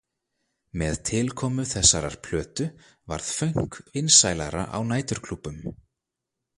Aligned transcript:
Með 0.81 0.95
tilkomu 1.09 1.65
þessarar 1.73 2.17
plötu 2.29 2.69
varð 3.13 3.31
fönk 3.37 3.81
vinsælara 3.97 4.69
á 4.77 4.79
næturklúbbum. 4.93 5.57